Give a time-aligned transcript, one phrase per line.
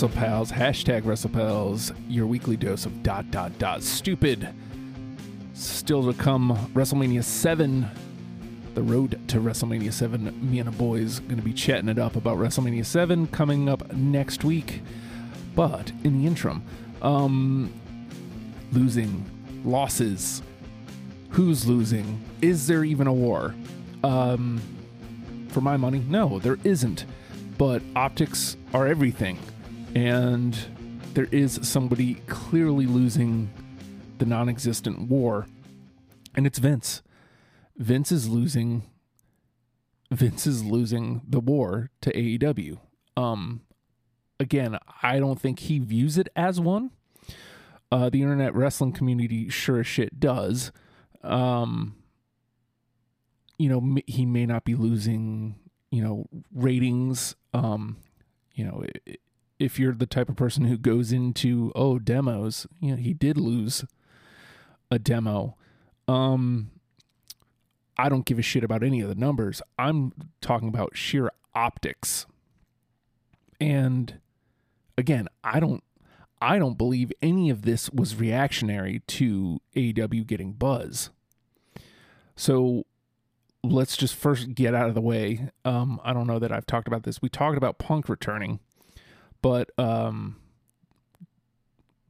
[0.00, 4.48] WrestlePals, hashtag WrestlePals, your weekly dose of dot dot dot stupid.
[5.52, 7.86] Still to come, WrestleMania 7,
[8.72, 10.50] the road to WrestleMania 7.
[10.50, 13.92] Me and the boys going to be chatting it up about WrestleMania 7 coming up
[13.92, 14.80] next week.
[15.54, 16.62] But in the interim,
[17.02, 17.70] um,
[18.72, 19.30] losing,
[19.66, 20.40] losses,
[21.28, 22.24] who's losing?
[22.40, 23.54] Is there even a war?
[24.02, 24.62] Um,
[25.48, 27.04] for my money, no, there isn't.
[27.58, 29.38] But optics are everything.
[29.94, 30.56] And
[31.14, 33.50] there is somebody clearly losing
[34.18, 35.46] the non existent war,
[36.34, 37.02] and it's Vince.
[37.76, 38.84] Vince is losing.
[40.10, 42.78] Vince is losing the war to AEW.
[43.16, 43.62] Um,
[44.38, 46.90] again, I don't think he views it as one.
[47.92, 50.72] Uh, the internet wrestling community sure as shit does.
[51.22, 51.96] Um,
[53.58, 55.56] you know, he may not be losing,
[55.90, 57.34] you know, ratings.
[57.52, 57.96] Um,
[58.54, 58.84] you know,
[59.60, 63.36] if you're the type of person who goes into oh demos, you know, he did
[63.36, 63.84] lose
[64.90, 65.56] a demo.
[66.08, 66.70] Um,
[67.96, 69.60] I don't give a shit about any of the numbers.
[69.78, 72.26] I'm talking about sheer optics.
[73.60, 74.18] And
[74.96, 75.84] again, I don't
[76.40, 81.10] I don't believe any of this was reactionary to AEW getting buzz.
[82.34, 82.86] So
[83.62, 85.50] let's just first get out of the way.
[85.66, 87.20] Um, I don't know that I've talked about this.
[87.20, 88.60] We talked about Punk returning,
[89.42, 90.36] but um,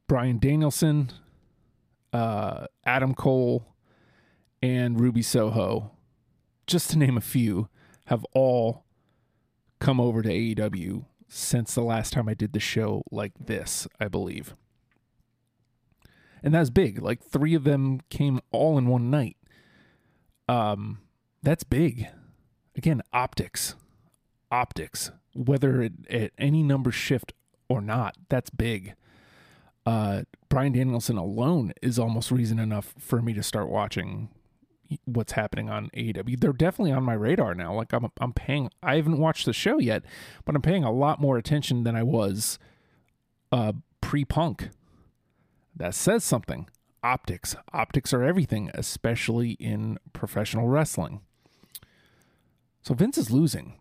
[0.07, 1.11] Bryan Danielson,
[2.13, 3.65] uh, Adam Cole,
[4.61, 5.91] and Ruby Soho,
[6.67, 7.69] just to name a few,
[8.05, 8.83] have all
[9.79, 14.07] come over to AEW since the last time I did the show like this, I
[14.07, 14.55] believe.
[16.43, 17.01] And that's big.
[17.01, 19.37] Like three of them came all in one night.
[20.47, 20.99] Um,
[21.41, 22.07] that's big.
[22.75, 23.75] Again, optics.
[24.51, 25.11] Optics.
[25.33, 27.33] Whether it, it any number shift
[27.69, 28.95] or not, that's big
[29.85, 34.29] uh, Bryan Danielson alone is almost reason enough for me to start watching
[35.05, 36.39] what's happening on AEW.
[36.39, 37.73] They're definitely on my radar now.
[37.73, 40.03] Like I'm I'm paying I haven't watched the show yet,
[40.45, 42.59] but I'm paying a lot more attention than I was
[43.51, 44.69] uh pre-punk.
[45.75, 46.69] That says something.
[47.03, 47.55] Optics.
[47.73, 51.21] Optics are everything, especially in professional wrestling.
[52.83, 53.80] So Vince is losing.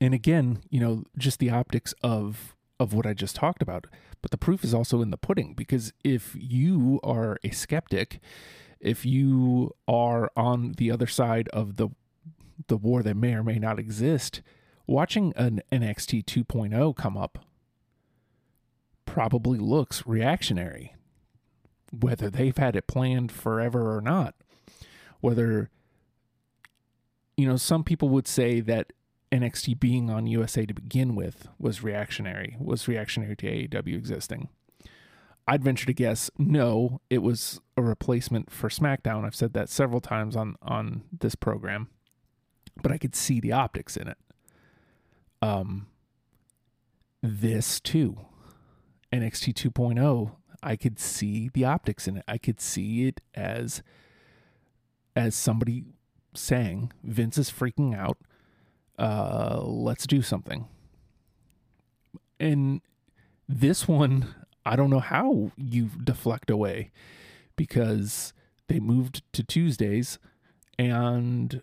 [0.00, 3.86] And again, you know, just the optics of of what I just talked about.
[4.22, 8.20] But the proof is also in the pudding because if you are a skeptic,
[8.80, 11.88] if you are on the other side of the
[12.68, 14.42] the war that may or may not exist,
[14.86, 17.38] watching an NXT 2.0 come up
[19.06, 20.94] probably looks reactionary.
[21.98, 24.34] Whether they've had it planned forever or not.
[25.20, 25.70] Whether
[27.40, 28.92] you know, some people would say that
[29.32, 34.48] NXT being on USA to begin with was reactionary, was reactionary to AEW existing.
[35.46, 39.24] I'd venture to guess no, it was a replacement for SmackDown.
[39.24, 41.88] I've said that several times on on this program,
[42.82, 44.18] but I could see the optics in it.
[45.42, 45.86] Um,
[47.22, 48.18] this too,
[49.12, 50.32] NXT 2.0,
[50.62, 52.24] I could see the optics in it.
[52.28, 53.82] I could see it as
[55.16, 55.84] as somebody
[56.34, 58.18] saying Vince is freaking out
[59.00, 60.68] uh, let's do something.
[62.38, 62.82] And
[63.48, 64.34] this one,
[64.64, 66.90] I don't know how you deflect away
[67.56, 68.32] because
[68.68, 70.18] they moved to Tuesdays
[70.78, 71.62] and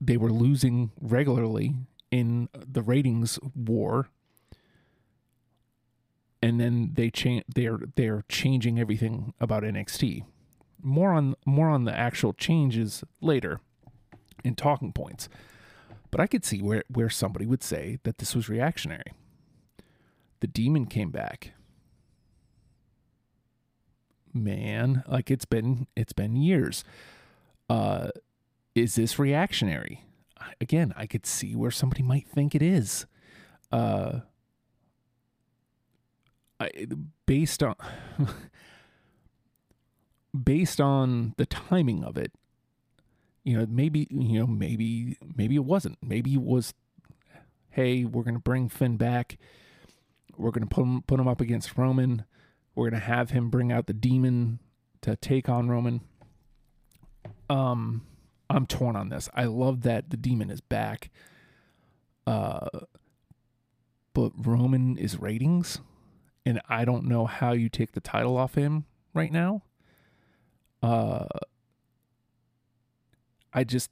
[0.00, 1.74] they were losing regularly
[2.10, 4.08] in the ratings war
[6.44, 10.24] and then they change they're they're changing everything about NXT.
[10.82, 13.60] More on more on the actual changes later
[14.44, 15.30] in talking points.
[16.14, 19.14] But I could see where, where somebody would say that this was reactionary.
[20.38, 21.54] The demon came back.
[24.32, 26.84] Man, like it's been it's been years.
[27.68, 28.10] Uh
[28.76, 30.04] is this reactionary?
[30.60, 33.06] Again, I could see where somebody might think it is.
[33.72, 34.20] Uh
[36.60, 36.70] I,
[37.26, 37.74] based on
[40.44, 42.30] based on the timing of it,
[43.44, 45.98] you know, maybe, you know, maybe, maybe it wasn't.
[46.02, 46.74] Maybe it was,
[47.70, 49.38] hey, we're going to bring Finn back.
[50.36, 52.24] We're going to put him, put him up against Roman.
[52.74, 54.58] We're going to have him bring out the demon
[55.02, 56.00] to take on Roman.
[57.48, 58.06] Um,
[58.48, 59.28] I'm torn on this.
[59.34, 61.10] I love that the demon is back.
[62.26, 62.68] Uh,
[64.14, 65.80] but Roman is ratings,
[66.46, 69.62] and I don't know how you take the title off him right now.
[70.82, 71.26] Uh,
[73.54, 73.90] I just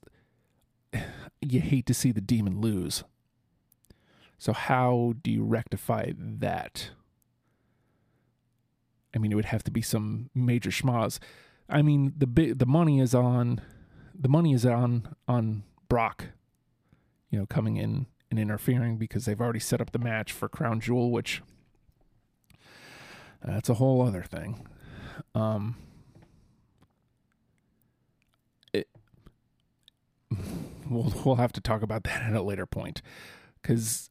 [1.40, 3.04] you hate to see the demon lose.
[4.38, 6.90] So how do you rectify that?
[9.14, 11.18] I mean, it would have to be some major schmaz.
[11.68, 13.60] I mean, the big the money is on
[14.18, 16.28] the money is on on Brock,
[17.30, 20.80] you know, coming in and interfering because they've already set up the match for Crown
[20.80, 21.42] Jewel, which
[23.44, 24.66] that's a whole other thing.
[25.34, 25.76] Um,
[28.72, 28.88] it,
[30.94, 33.02] we'll we'll have to talk about that at a later point,
[33.60, 34.10] because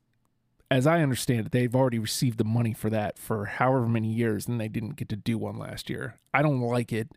[0.72, 4.48] as I understand it, they've already received the money for that for however many years,
[4.48, 6.16] and they didn't get to do one last year.
[6.34, 7.10] I don't like it.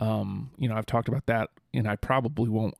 [0.00, 2.74] Um, you know, I've talked about that, and I probably won't.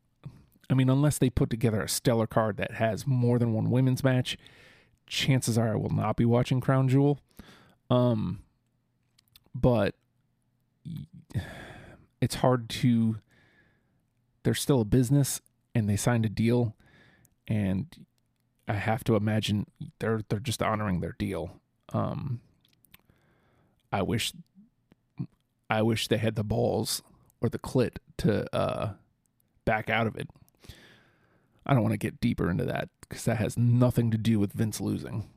[0.68, 4.02] I mean, unless they put together a stellar card that has more than one women's
[4.02, 4.36] match,
[5.06, 7.20] chances are I will not be watching Crown Jewel.
[7.88, 8.40] Um,
[9.54, 9.94] but
[12.20, 13.18] it's hard to.
[14.42, 15.40] They're still a business,
[15.74, 16.74] and they signed a deal,
[17.48, 17.86] and
[18.68, 19.66] I have to imagine
[19.98, 21.60] they're they're just honoring their deal.
[21.92, 22.40] Um,
[23.92, 24.32] I wish
[25.68, 27.02] I wish they had the balls
[27.40, 28.92] or the clit to uh,
[29.64, 30.28] back out of it.
[31.66, 34.52] I don't want to get deeper into that because that has nothing to do with
[34.52, 35.28] Vince losing.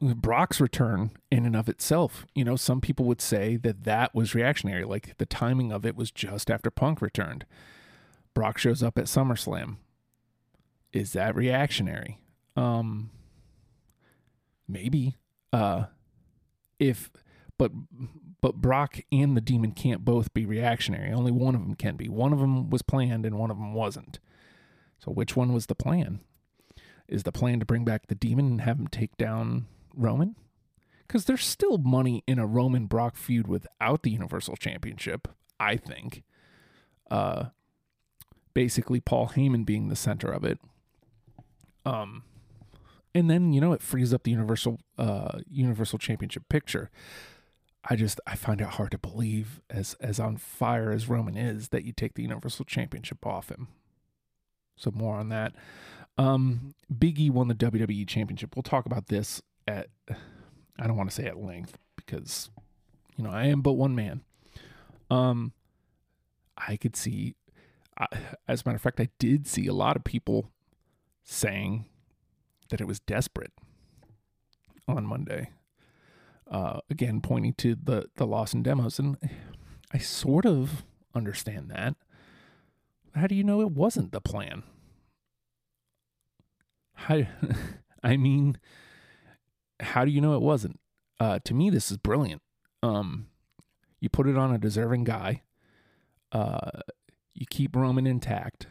[0.00, 4.34] Brock's return in and of itself, you know, some people would say that that was
[4.34, 4.84] reactionary.
[4.84, 7.46] Like the timing of it was just after Punk returned.
[8.40, 9.76] Brock shows up at SummerSlam.
[10.94, 12.18] Is that reactionary?
[12.56, 13.10] Um,
[14.66, 15.18] maybe.
[15.52, 15.84] Uh,
[16.78, 17.10] if,
[17.58, 17.70] but,
[18.40, 21.12] but Brock and the Demon can't both be reactionary.
[21.12, 22.08] Only one of them can be.
[22.08, 24.20] One of them was planned and one of them wasn't.
[24.98, 26.20] So which one was the plan?
[27.08, 30.34] Is the plan to bring back the demon and have him take down Roman?
[31.06, 35.28] Because there's still money in a Roman Brock feud without the Universal Championship,
[35.58, 36.22] I think.
[37.10, 37.50] Uh,
[38.54, 40.58] basically, Paul Heyman being the center of it.
[41.84, 42.24] Um,
[43.14, 46.90] and then you know it frees up the Universal uh, Universal Championship picture.
[47.88, 51.68] I just I find it hard to believe, as as on fire as Roman is,
[51.68, 53.68] that you take the Universal Championship off him.
[54.76, 55.52] So more on that.
[56.16, 58.56] Um, won the WWE Championship.
[58.56, 59.88] We'll talk about this at,
[60.78, 62.50] I don't want to say at length because,
[63.16, 64.22] you know, I am but one man.
[65.10, 65.52] Um,
[66.56, 67.34] I could see,
[68.48, 70.50] As a matter of fact, I did see a lot of people
[71.22, 71.86] saying
[72.70, 73.52] that it was desperate
[74.88, 75.50] on Monday.
[76.50, 79.16] Uh, again, pointing to the the loss in demos, and
[79.92, 81.94] I sort of understand that.
[83.14, 84.62] How do you know it wasn't the plan?
[86.94, 87.22] How,
[88.02, 88.58] I mean,
[89.80, 90.80] how do you know it wasn't?
[91.18, 92.42] Uh, to me, this is brilliant.
[92.82, 93.26] Um,
[94.00, 95.42] you put it on a deserving guy.
[96.32, 96.80] Uh,
[97.34, 98.66] you keep Roman intact.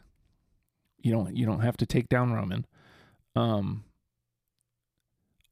[0.97, 1.35] You don't.
[1.35, 2.65] You don't have to take down Roman.
[3.35, 3.85] Um,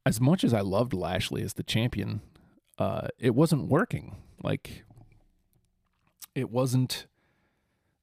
[0.05, 2.21] as much as I loved Lashley as the champion,
[2.77, 4.17] uh, it wasn't working.
[4.43, 4.83] Like,
[6.35, 7.07] it wasn't.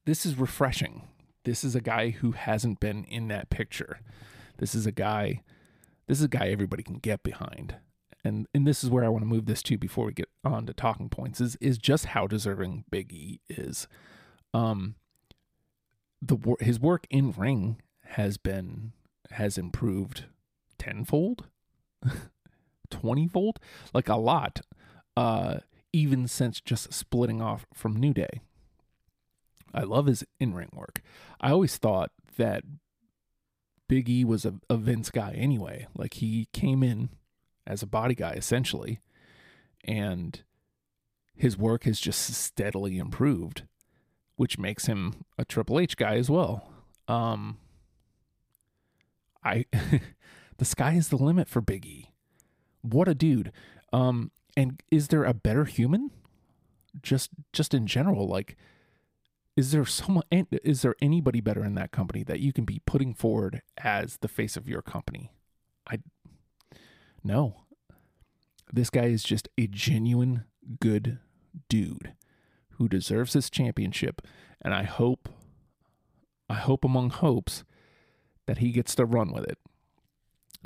[0.05, 1.03] This is refreshing.
[1.43, 3.99] This is a guy who hasn't been in that picture.
[4.57, 5.41] This is a guy.
[6.07, 7.75] This is a guy everybody can get behind.
[8.23, 10.65] And and this is where I want to move this to before we get on
[10.65, 13.87] to talking points is is just how deserving Big E is.
[14.53, 14.95] Um,
[16.21, 18.93] the his work in ring has been
[19.31, 20.25] has improved
[20.77, 21.45] tenfold,
[22.89, 23.59] twentyfold,
[23.93, 24.61] like a lot.
[25.17, 25.59] Uh,
[25.95, 28.41] even since just splitting off from New Day.
[29.73, 31.01] I love his in ring work.
[31.39, 32.63] I always thought that
[33.87, 35.87] Big E was a, a Vince guy anyway.
[35.95, 37.09] Like he came in
[37.65, 38.99] as a body guy essentially,
[39.85, 40.43] and
[41.33, 43.63] his work has just steadily improved,
[44.35, 46.69] which makes him a Triple H guy as well.
[47.07, 47.57] Um,
[49.43, 49.65] I,
[50.57, 52.11] the sky is the limit for Big E.
[52.81, 53.51] What a dude.
[53.93, 56.11] Um, and is there a better human?
[57.01, 58.57] Just, just in general, like
[59.55, 63.13] is there someone is there anybody better in that company that you can be putting
[63.13, 65.31] forward as the face of your company
[65.87, 65.97] i
[67.23, 67.55] no
[68.71, 70.43] this guy is just a genuine
[70.79, 71.19] good
[71.69, 72.13] dude
[72.77, 74.21] who deserves this championship
[74.61, 75.29] and i hope
[76.49, 77.63] i hope among hopes
[78.45, 79.57] that he gets to run with it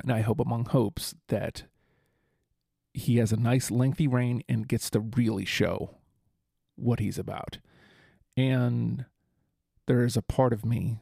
[0.02, 1.64] and i hope among hopes that
[2.92, 5.96] he has a nice lengthy reign and gets to really show
[6.76, 7.58] what he's about
[8.36, 9.04] and
[9.90, 11.00] there is a part of me,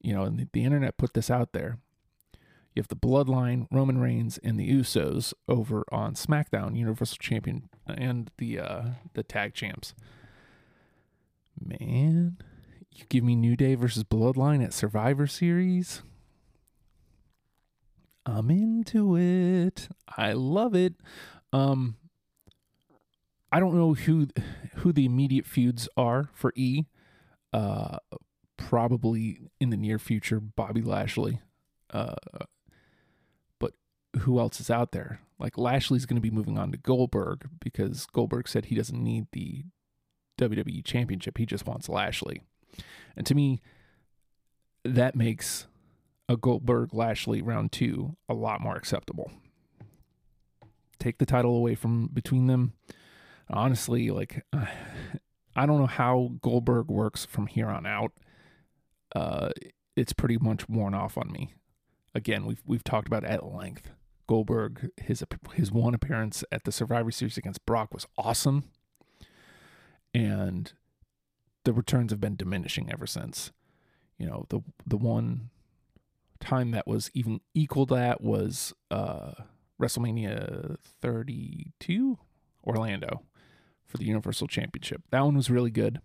[0.00, 1.78] you know, and the, the internet put this out there.
[2.74, 8.30] You have the Bloodline, Roman Reigns, and the Usos over on SmackDown, Universal Champion, and
[8.38, 8.82] the uh,
[9.14, 9.94] the Tag Champs.
[11.64, 12.36] Man,
[12.90, 16.02] you give me New Day versus Bloodline at Survivor Series.
[18.26, 19.88] I'm into it.
[20.16, 20.94] I love it.
[21.52, 21.96] Um,
[23.50, 24.28] I don't know who
[24.76, 26.84] who the immediate feuds are for E.
[27.52, 27.98] Uh,
[28.56, 31.40] probably in the near future, Bobby Lashley.
[31.90, 32.16] Uh,
[33.58, 33.72] but
[34.20, 35.20] who else is out there?
[35.38, 39.26] Like Lashley's going to be moving on to Goldberg because Goldberg said he doesn't need
[39.32, 39.64] the
[40.38, 41.38] WWE Championship.
[41.38, 42.42] He just wants Lashley.
[43.16, 43.60] And to me,
[44.84, 45.66] that makes
[46.28, 49.30] a Goldberg Lashley round two a lot more acceptable.
[50.98, 52.72] Take the title away from between them.
[53.50, 54.44] Honestly, like
[55.56, 58.12] I don't know how Goldberg works from here on out.
[59.14, 59.50] Uh,
[59.96, 61.54] it's pretty much worn off on me.
[62.14, 63.90] Again, we've we've talked about at length.
[64.26, 65.22] Goldberg, his
[65.54, 68.64] his one appearance at the Survivor Series against Brock was awesome,
[70.14, 70.72] and
[71.64, 73.50] the returns have been diminishing ever since.
[74.18, 75.50] You know, the the one
[76.40, 79.32] time that was even equal to that was uh,
[79.80, 82.18] WrestleMania 32,
[82.64, 83.22] Orlando,
[83.84, 85.02] for the Universal Championship.
[85.10, 86.00] That one was really good,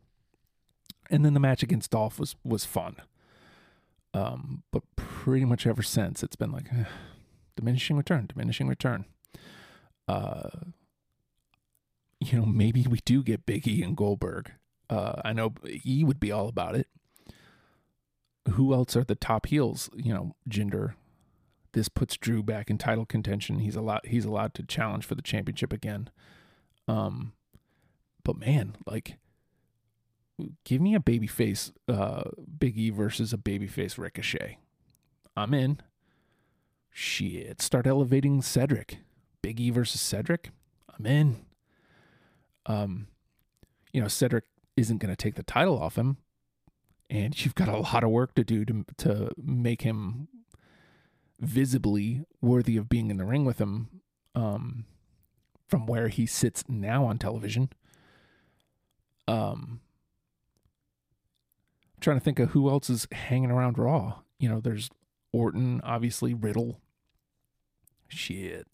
[1.11, 2.95] and then the match against Dolph was was fun.
[4.11, 6.85] Um, but pretty much ever since, it's been like uh,
[7.55, 9.05] diminishing return, diminishing return.
[10.07, 10.49] Uh,
[12.19, 14.51] you know, maybe we do get Big E and Goldberg.
[14.89, 15.53] Uh, I know
[15.85, 16.87] E would be all about it.
[18.51, 19.89] Who else are the top heels?
[19.95, 20.93] You know, Jinder.
[21.73, 23.59] This puts Drew back in title contention.
[23.59, 26.09] He's allowed he's allowed to challenge for the championship again.
[26.87, 27.33] Um,
[28.23, 29.17] but man, like,
[30.63, 32.23] give me a babyface uh,
[32.57, 34.57] Big E versus a babyface Ricochet.
[35.37, 35.79] I'm in.
[36.89, 38.97] Shit, start elevating Cedric.
[39.43, 40.49] Big E versus Cedric.
[40.97, 41.37] I'm in.
[42.65, 43.07] Um,
[43.93, 44.45] you know, Cedric
[44.77, 46.17] isn't going to take the title off him,
[47.09, 50.27] and you've got a lot of work to do to to make him
[51.39, 53.87] visibly worthy of being in the ring with him
[54.35, 54.85] um,
[55.67, 57.69] from where he sits now on television.
[59.27, 59.81] Um,
[61.95, 64.19] I'm trying to think of who else is hanging around Raw.
[64.37, 64.89] You know, there's
[65.31, 66.79] Orton, obviously Riddle.
[68.07, 68.67] Shit.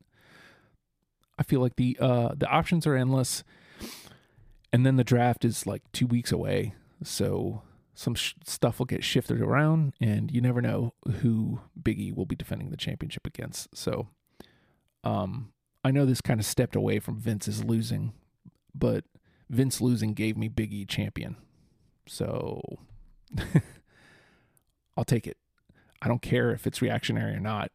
[1.37, 3.43] I feel like the uh the options are endless
[4.71, 6.73] and then the draft is like two weeks away.
[7.03, 7.61] So
[7.93, 12.35] some sh- stuff will get shifted around, and you never know who Biggie will be
[12.35, 13.75] defending the championship against.
[13.75, 14.09] So,
[15.03, 15.53] um,
[15.83, 18.13] I know this kind of stepped away from Vince's losing,
[18.73, 19.05] but
[19.49, 21.37] Vince losing gave me Biggie champion.
[22.07, 22.61] So,
[24.97, 25.37] I'll take it.
[26.01, 27.71] I don't care if it's reactionary or not.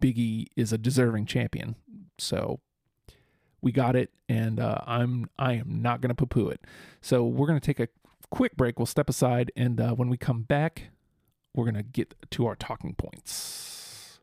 [0.00, 1.76] Biggie is a deserving champion.
[2.18, 2.60] So
[3.62, 6.60] we got it, and uh, I'm I am not going to poo poo it.
[7.00, 7.88] So we're going to take a
[8.30, 8.78] quick break.
[8.78, 10.90] We'll step aside, and uh, when we come back,
[11.54, 14.18] we're going to get to our talking points.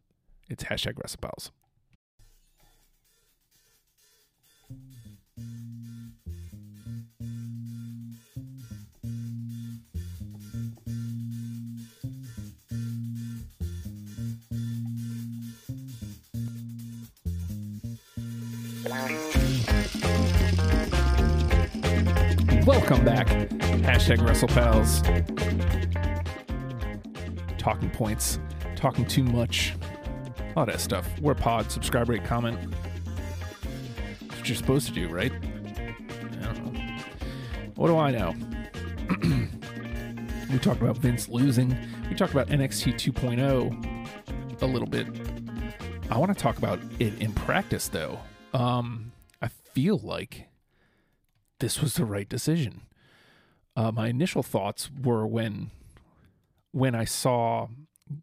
[0.49, 1.51] It's hashtag WrestlePals.
[22.65, 23.27] Welcome back.
[23.85, 25.05] Hashtag WrestlePals.
[27.59, 28.39] Talking points.
[28.75, 29.75] Talking too much.
[30.55, 31.07] All that stuff.
[31.21, 31.71] We're pod.
[31.71, 32.57] Subscribe, rate, comment.
[34.21, 35.33] That's what you're supposed to do, right?
[35.33, 36.81] I don't know.
[37.75, 38.33] What do I know?
[40.51, 41.77] we talked about Vince losing.
[42.09, 45.05] We talked about NXT 2.0 a little bit.
[46.09, 48.17] I want to talk about it in practice, though.
[48.53, 50.47] Um, I feel like
[51.59, 52.81] this was the right decision.
[53.75, 55.71] Uh, my initial thoughts were when
[56.71, 57.67] when I saw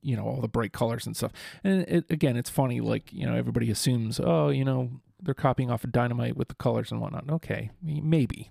[0.03, 1.33] you know all the bright colors and stuff.
[1.65, 2.81] And it, again, it's funny.
[2.81, 6.55] Like you know, everybody assumes, oh, you know, they're copying off of Dynamite with the
[6.55, 7.31] colors and whatnot.
[7.31, 8.51] Okay, maybe.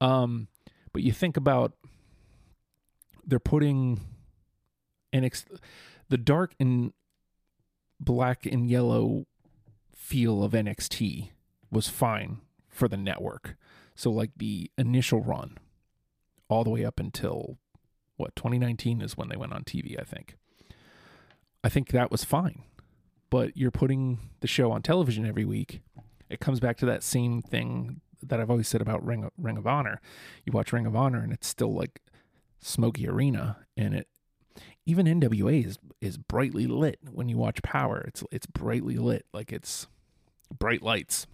[0.00, 0.48] Um,
[0.92, 1.72] but you think about
[3.26, 4.00] they're putting
[5.12, 5.58] NXT,
[6.08, 6.92] the dark and
[8.00, 9.26] black and yellow
[10.04, 11.30] feel of NXT
[11.70, 13.56] was fine for the network.
[13.94, 15.56] So like the initial run,
[16.46, 17.56] all the way up until
[18.16, 20.36] what 2019 is when they went on TV, I think.
[21.64, 22.64] I think that was fine.
[23.30, 25.80] But you're putting the show on television every week.
[26.28, 29.56] It comes back to that same thing that I've always said about Ring of, Ring
[29.56, 30.02] of Honor.
[30.44, 32.02] You watch Ring of Honor and it's still like
[32.60, 34.08] smoky arena and it
[34.84, 38.04] even NWA is is brightly lit when you watch Power.
[38.06, 39.86] It's it's brightly lit like it's
[40.58, 41.26] bright lights.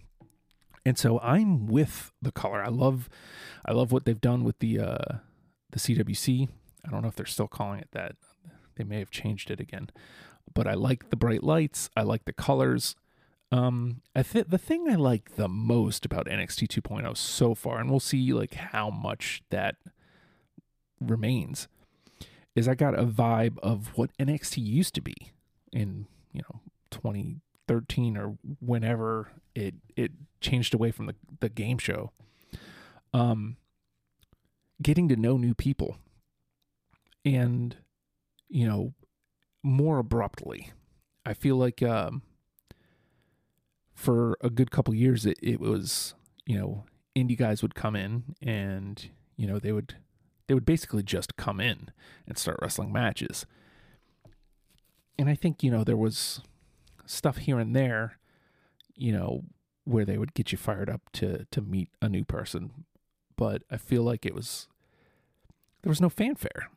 [0.85, 2.63] And so I'm with the color.
[2.63, 3.09] I love
[3.65, 5.15] I love what they've done with the uh
[5.71, 6.49] the CWC.
[6.85, 8.15] I don't know if they're still calling it that.
[8.75, 9.89] They may have changed it again.
[10.53, 11.89] but I like the bright lights.
[11.95, 12.95] I like the colors.
[13.51, 17.89] Um, I th- the thing I like the most about NXT 2.0 so far, and
[17.89, 19.75] we'll see like how much that
[20.99, 21.67] remains,
[22.55, 25.15] is I got a vibe of what NXT used to be
[25.73, 26.61] in you know
[27.67, 32.11] 2013 or whenever it it changed away from the the game show.
[33.13, 33.57] Um,
[34.81, 35.97] getting to know new people,
[37.25, 37.75] and
[38.49, 38.93] you know
[39.63, 40.71] more abruptly.
[41.25, 42.23] I feel like um,
[43.93, 46.15] for a good couple years, it, it was
[46.45, 49.95] you know indie guys would come in and you know they would
[50.47, 51.89] they would basically just come in
[52.27, 53.45] and start wrestling matches.
[55.19, 56.41] And I think you know there was
[57.11, 58.17] stuff here and there,
[58.95, 59.43] you know,
[59.83, 62.85] where they would get you fired up to to meet a new person,
[63.35, 64.67] but I feel like it was
[65.81, 66.69] there was no fanfare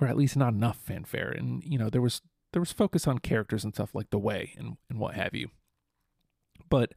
[0.00, 1.30] or at least not enough fanfare.
[1.30, 2.22] And you know, there was
[2.52, 5.50] there was focus on characters and stuff like the way and and what have you.
[6.68, 6.92] But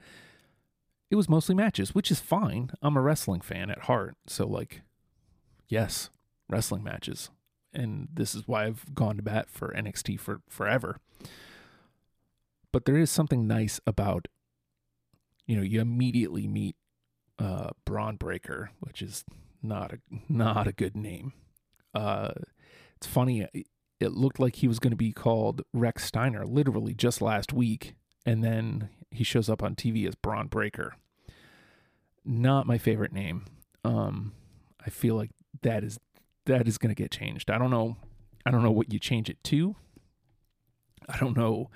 [1.09, 2.71] it was mostly matches, which is fine.
[2.81, 4.81] I'm a wrestling fan at heart, so like,
[5.67, 6.09] yes,
[6.49, 7.29] wrestling matches,
[7.73, 10.97] and this is why I've gone to bat for NXT for forever.
[12.71, 14.27] But there is something nice about,
[15.45, 16.75] you know, you immediately meet
[17.37, 19.23] uh, Bron Breakker, which is
[19.61, 19.99] not a
[20.29, 21.33] not a good name.
[21.93, 22.31] Uh,
[22.95, 23.47] it's funny.
[23.99, 27.95] It looked like he was going to be called Rex Steiner literally just last week,
[28.25, 30.95] and then he shows up on TV as Bron Breakker.
[32.23, 33.45] Not my favorite name.
[33.83, 34.33] Um,
[34.85, 35.31] I feel like
[35.63, 35.99] that is
[36.45, 37.51] that is going to get changed.
[37.51, 37.97] I don't know.
[38.45, 39.75] I don't know what you change it to.
[41.07, 41.69] I don't know.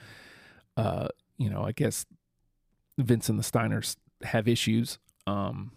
[0.77, 2.05] Uh, you know, I guess
[2.97, 4.99] Vince and the Steiners have issues.
[5.27, 5.71] Um,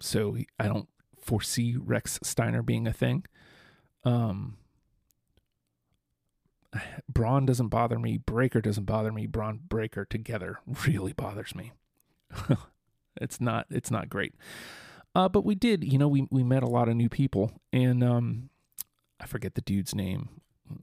[0.00, 0.88] so I don't
[1.20, 3.24] foresee Rex Steiner being a thing.
[4.04, 4.56] Um,
[7.08, 8.18] Bron doesn't bother me.
[8.18, 9.26] Breakker doesn't bother me.
[9.26, 11.72] Bron Breakker together really bothers me.
[13.20, 14.34] it's not it's not great.
[15.14, 18.02] Uh, but we did, you know, we we met a lot of new people, and
[18.02, 18.48] um,
[19.20, 20.30] I forget the dude's name,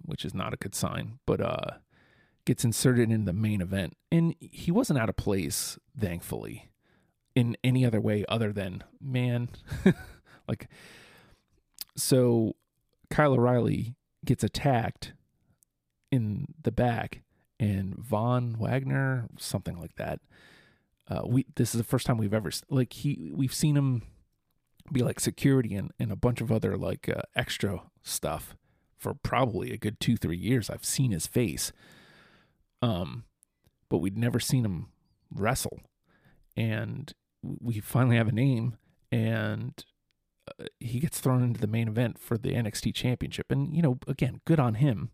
[0.05, 1.17] which is not a good sign.
[1.25, 1.71] But uh,
[2.49, 6.71] gets inserted in the main event, and he wasn't out of place, thankfully,
[7.35, 9.49] in any other way other than man,
[10.47, 10.67] like.
[11.95, 12.55] So,
[13.11, 13.93] Kyle O'Reilly
[14.25, 15.13] gets attacked
[16.11, 17.21] in the back,
[17.59, 20.19] and Von Wagner, something like that.
[21.07, 24.01] Uh, we this is the first time we've ever like he we've seen him
[24.91, 28.55] be like security and, and a bunch of other like uh, extra stuff
[28.97, 30.67] for probably a good two three years.
[30.67, 31.71] I've seen his face,
[32.81, 33.25] um,
[33.89, 34.87] but we'd never seen him
[35.31, 35.79] wrestle,
[36.55, 38.77] and we finally have a name,
[39.11, 39.83] and
[40.47, 43.99] uh, he gets thrown into the main event for the NXT Championship, and you know
[44.07, 45.11] again, good on him.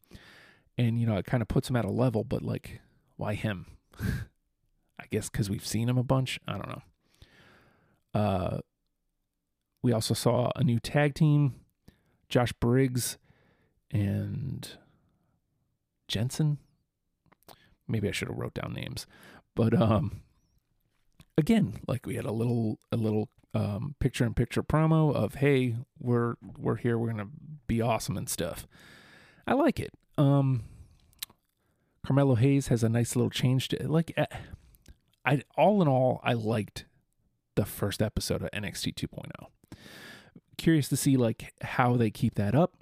[0.78, 2.82] And you know it kind of puts him at a level but like
[3.18, 3.66] why him?
[4.02, 6.40] I guess because we've seen him a bunch?
[6.48, 6.82] I don't know.
[8.14, 8.58] Uh
[9.82, 11.56] we also saw a new tag team
[12.28, 13.18] Josh Briggs
[13.92, 14.68] and
[16.08, 16.58] Jensen
[17.88, 19.06] maybe i should have wrote down names
[19.56, 20.22] but um
[21.38, 25.78] again like we had a little a little um, picture in picture promo of hey
[25.98, 27.30] we're we're here we're gonna
[27.68, 28.68] be awesome and stuff
[29.48, 30.64] i like it um,
[32.06, 33.88] Carmelo Hayes has a nice little change to.
[33.88, 34.26] Like, eh,
[35.26, 36.86] I all in all, I liked
[37.56, 39.78] the first episode of NXT 2.0.
[40.58, 42.76] Curious to see like how they keep that up.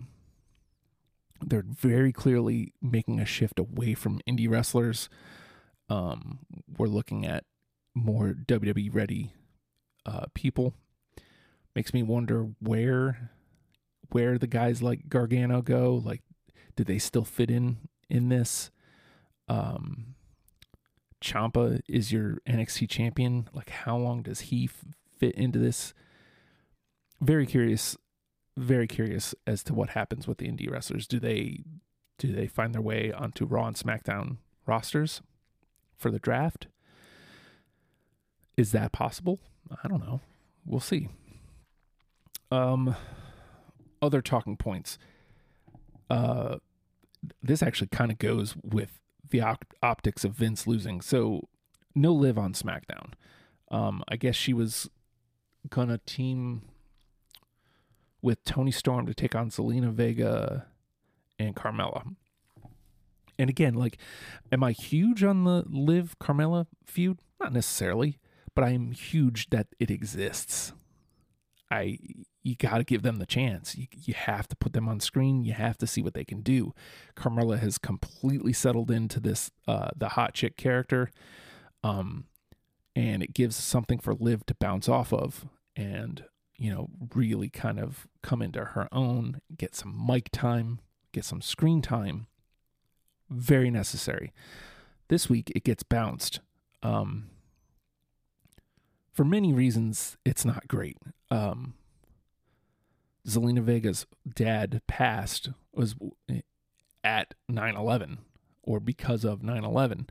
[1.45, 5.09] They're very clearly making a shift away from indie wrestlers.
[5.89, 6.39] Um,
[6.77, 7.43] we're looking at
[7.93, 9.33] more WWE ready
[10.05, 10.73] uh, people.
[11.75, 13.31] Makes me wonder where
[14.09, 16.01] where the guys like Gargano go.
[16.03, 16.21] Like
[16.75, 17.77] do they still fit in
[18.09, 18.71] in this?
[19.47, 20.15] Um,
[21.21, 23.49] Ciampa is your NXT champion.
[23.53, 24.85] Like, how long does he f-
[25.17, 25.93] fit into this?
[27.21, 27.95] Very curious,
[28.57, 31.07] very curious as to what happens with the indie wrestlers.
[31.07, 31.63] Do they
[32.19, 35.21] do they find their way onto Raw and SmackDown rosters
[35.97, 36.67] for the draft?
[38.55, 39.39] Is that possible?
[39.83, 40.21] I don't know.
[40.65, 41.09] We'll see.
[42.51, 42.95] Um,
[44.01, 44.99] other talking points
[46.13, 46.57] uh,
[47.41, 51.01] this actually kind of goes with the op- optics of Vince losing.
[51.01, 51.47] So,
[51.95, 53.13] no Liv on SmackDown.
[53.71, 54.89] Um, I guess she was
[55.69, 56.63] gonna team
[58.23, 60.65] with Toni Storm to take on Zelina Vega
[61.37, 62.15] and Carmella.
[63.37, 63.97] And again, like,
[64.51, 67.19] am I huge on the Liv Carmella feud?
[67.39, 68.19] Not necessarily,
[68.55, 70.73] but I am huge that it exists.
[71.69, 71.97] I,
[72.43, 73.75] you got to give them the chance.
[73.75, 75.43] You, you have to put them on screen.
[75.43, 76.73] You have to see what they can do.
[77.15, 81.09] Carmella has completely settled into this uh, the hot chick character,
[81.83, 82.25] um,
[82.95, 86.25] and it gives something for Liv to bounce off of, and
[86.57, 90.79] you know really kind of come into her own, get some mic time,
[91.11, 92.27] get some screen time.
[93.29, 94.31] Very necessary.
[95.07, 96.39] This week it gets bounced.
[96.81, 97.29] Um,
[99.11, 100.97] for many reasons, it's not great.
[101.29, 101.75] Um,
[103.27, 105.95] Zelina Vega's dad passed was
[107.03, 108.19] at 9/11
[108.63, 110.09] or because of 9/11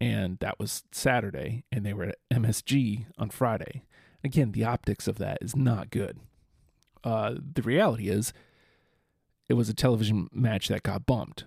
[0.00, 3.84] and that was Saturday and they were at MSG on Friday.
[4.24, 6.18] Again, the optics of that is not good.
[7.04, 8.32] Uh, the reality is
[9.48, 11.44] it was a television match that got bumped.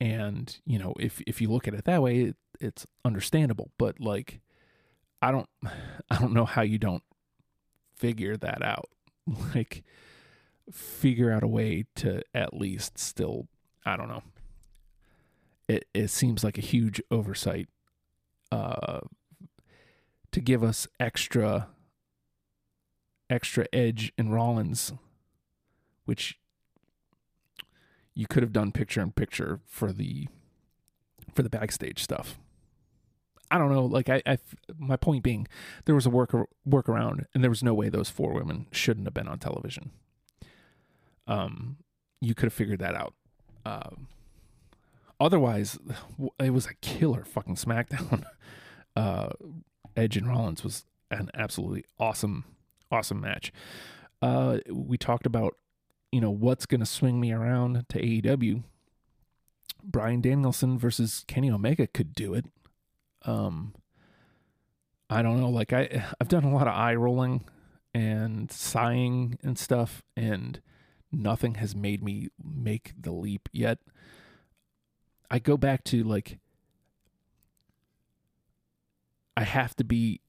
[0.00, 4.00] And, you know, if if you look at it that way, it, it's understandable, but
[4.00, 4.40] like
[5.20, 5.48] I don't
[6.10, 7.04] I don't know how you don't
[7.96, 8.88] figure that out.
[9.54, 9.84] like
[10.70, 13.46] figure out a way to at least still
[13.84, 14.22] I don't know.
[15.68, 17.68] It it seems like a huge oversight
[18.50, 19.00] uh
[20.32, 21.68] to give us extra
[23.30, 24.92] extra Edge in Rollins
[26.04, 26.38] which
[28.14, 30.28] you could have done picture in picture for the
[31.34, 32.38] for the backstage stuff.
[33.50, 33.84] I don't know.
[33.84, 34.38] Like I, I,
[34.78, 35.46] my point being,
[35.84, 36.32] there was a work
[36.68, 39.90] workaround, and there was no way those four women shouldn't have been on television.
[41.26, 41.76] Um,
[42.20, 43.14] you could have figured that out.
[43.64, 44.08] Um,
[45.20, 45.78] otherwise,
[46.38, 48.24] it was a killer fucking SmackDown.
[48.94, 49.30] Uh,
[49.96, 52.44] Edge and Rollins was an absolutely awesome,
[52.90, 53.52] awesome match.
[54.20, 55.56] Uh, we talked about,
[56.10, 58.62] you know, what's going to swing me around to AEW.
[59.82, 62.46] Bryan Danielson versus Kenny Omega could do it.
[63.24, 63.74] Um,
[65.10, 65.50] I don't know.
[65.50, 67.44] Like I, I've done a lot of eye rolling
[67.92, 70.60] and sighing and stuff, and
[71.10, 73.78] nothing has made me make the leap yet.
[75.30, 76.38] I go back to like,
[79.36, 80.20] I have to be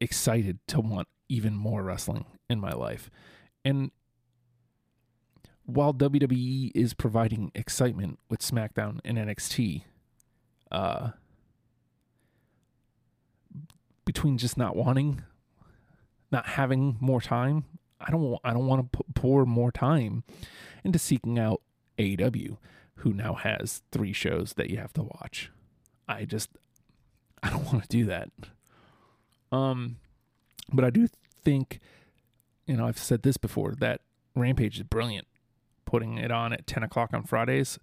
[0.00, 3.10] excited to want even more wrestling in my life.
[3.64, 3.90] And
[5.64, 9.84] while WWE is providing excitement with SmackDown and NXT,
[10.70, 11.10] uh,
[14.04, 15.22] between just not wanting,
[16.30, 17.64] not having more time.
[18.00, 18.38] I don't.
[18.42, 20.24] I don't want to pour more time
[20.82, 21.62] into seeking out
[21.98, 22.56] AEW,
[22.96, 25.52] who now has three shows that you have to watch.
[26.08, 26.50] I just,
[27.42, 28.30] I don't want to do that.
[29.50, 29.96] Um,
[30.72, 31.08] but I do
[31.44, 31.80] think,
[32.66, 34.00] you know, I've said this before that
[34.34, 35.26] Rampage is brilliant,
[35.84, 37.78] putting it on at ten o'clock on Fridays,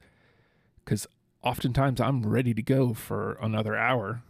[0.83, 1.05] because
[1.43, 4.23] oftentimes I'm ready to go for another hour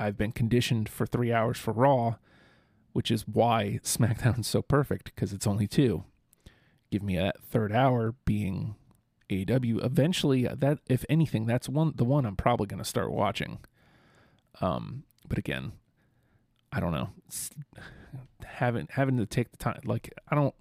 [0.00, 2.16] I've been conditioned for three hours for Raw,
[2.94, 6.04] which is why SmackDown's so perfect because it's only two.
[6.90, 8.76] Give me a third hour being
[9.28, 9.84] AEW.
[9.84, 13.58] Eventually, uh, that if anything, that's one the one I'm probably going to start watching.
[14.60, 15.72] Um, but again,
[16.72, 17.10] I don't know.
[18.44, 20.54] having having to take the time, like I don't,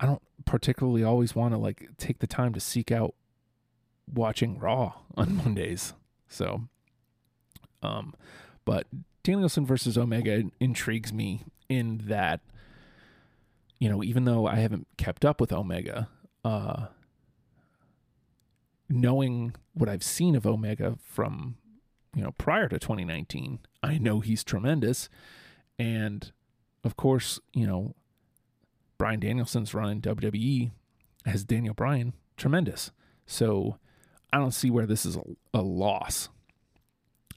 [0.00, 3.14] I don't particularly always want to like take the time to seek out
[4.12, 5.94] watching Raw on Mondays.
[6.28, 6.68] So
[7.82, 8.14] um,
[8.64, 8.86] but
[9.22, 12.40] Danielson versus Omega intrigues me in that,
[13.78, 16.08] you know, even though I haven't kept up with Omega,
[16.44, 16.86] uh,
[18.88, 21.56] knowing what I've seen of Omega from,
[22.18, 25.08] you know, prior to 2019, I know he's tremendous.
[25.78, 26.30] And
[26.84, 27.94] of course, you know,
[28.98, 30.70] Bryan Danielson's run in WWE
[31.24, 32.90] as Daniel Bryan, tremendous.
[33.26, 33.78] So
[34.32, 35.22] I don't see where this is a,
[35.54, 36.28] a loss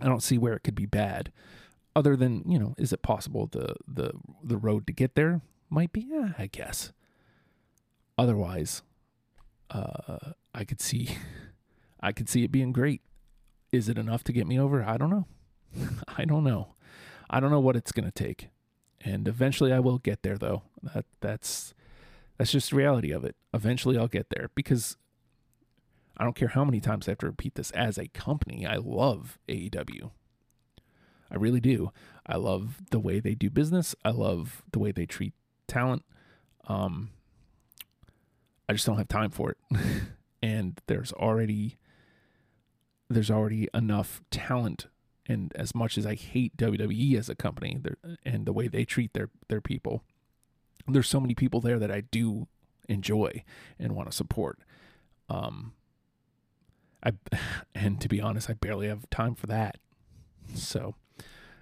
[0.01, 1.31] I don't see where it could be bad.
[1.95, 4.11] Other than, you know, is it possible the the
[4.43, 6.01] the road to get there might be?
[6.01, 6.91] Yeah, I guess.
[8.17, 8.81] Otherwise,
[9.69, 11.09] uh, I could see,
[11.99, 13.01] I could see it being great.
[13.71, 14.83] Is it enough to get me over?
[14.83, 15.27] I don't know.
[16.17, 16.75] I don't know.
[17.29, 18.49] I don't know what it's gonna take,
[18.99, 20.37] and eventually I will get there.
[20.37, 21.73] Though that that's
[22.37, 23.35] that's just the reality of it.
[23.53, 24.97] Eventually I'll get there because
[26.17, 28.65] I don't care how many times I have to repeat this as a company.
[28.65, 30.11] I love AEW.
[31.31, 31.91] I really do.
[32.27, 33.95] I love the way they do business.
[34.03, 35.33] I love the way they treat
[35.67, 36.03] talent.
[36.67, 37.11] Um,
[38.67, 39.57] I just don't have time for it.
[40.43, 41.77] and there's already
[43.11, 44.87] there's already enough talent
[45.27, 47.79] and as much as I hate WWE as a company
[48.25, 50.03] and the way they treat their their people,
[50.87, 52.47] there's so many people there that I do
[52.89, 53.43] enjoy
[53.79, 54.59] and want to support.
[55.29, 55.73] Um,
[57.03, 57.13] I
[57.75, 59.77] and to be honest, I barely have time for that.
[60.53, 60.95] So,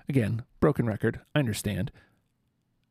[0.07, 1.19] again, broken record.
[1.35, 1.91] I understand,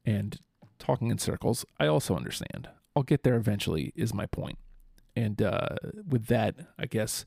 [0.05, 0.39] and
[0.79, 1.65] talking in circles.
[1.81, 2.69] I also understand.
[2.95, 4.59] I'll get there eventually, is my point.
[5.17, 5.77] And uh,
[6.09, 7.25] with that, I guess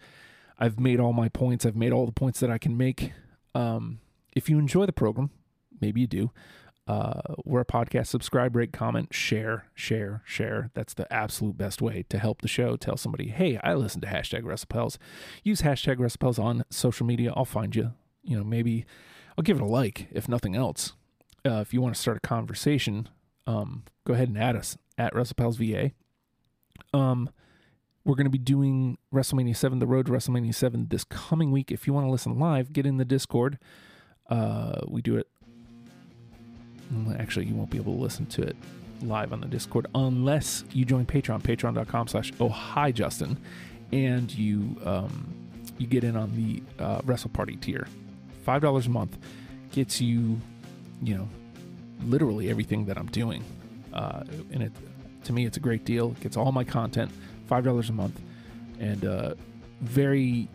[0.62, 1.66] I've made all my points.
[1.66, 3.14] I've made all the points that I can make.
[3.56, 4.00] Um,
[4.34, 5.32] if you enjoy the program,
[5.82, 6.32] maybe you do.
[6.88, 8.08] Uh, we're a podcast.
[8.08, 10.70] Subscribe, rate, comment, share, share, share.
[10.76, 12.76] That's the absolute best way to help the show.
[12.76, 14.98] Tell somebody, hey, I listen to hashtag WrestlePals.
[15.44, 17.34] Use hashtag WrestlePals on social media.
[17.36, 17.94] I'll find you.
[18.24, 18.86] You know, maybe
[19.38, 20.94] I'll give it a like, if nothing else.
[21.44, 23.10] Uh, if you want to start a conversation,
[23.48, 25.92] um, go ahead and add us at WrestlePals VA.
[26.96, 27.32] Um,
[28.04, 31.72] we're going to be doing WrestleMania 7, the road to WrestleMania 7 this coming week.
[31.72, 33.60] If you want to listen live, get in the Discord.
[34.30, 35.28] Uh, we do it.
[37.18, 38.56] Actually, you won't be able to listen to it
[39.02, 43.38] live on the Discord unless you join Patreon, patreon.com slash oh hi Justin,
[43.92, 45.34] and you um,
[45.78, 47.88] you get in on the uh, Wrestle Party tier.
[48.44, 49.18] Five dollars a month
[49.72, 50.40] gets you,
[51.02, 51.28] you know,
[52.06, 53.44] literally everything that I'm doing,
[53.94, 54.72] uh, and it
[55.24, 56.12] to me it's a great deal.
[56.12, 57.12] It gets all my content,
[57.52, 58.18] five dollars a month,
[58.80, 59.34] and uh,
[59.82, 60.48] very,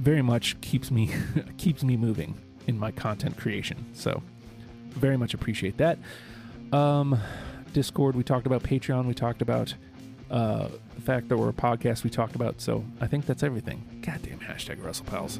[0.00, 1.08] very much keeps me
[1.56, 2.34] keeps me moving
[2.66, 3.86] in my content creation.
[3.92, 4.20] So
[4.88, 5.98] very much appreciate that.
[6.72, 7.16] Um,
[7.72, 9.72] Discord, we talked about Patreon, we talked about
[10.32, 12.60] uh, the fact that we're a podcast, we talked about.
[12.60, 14.00] So I think that's everything.
[14.02, 15.38] Goddamn hashtag WrestlePals.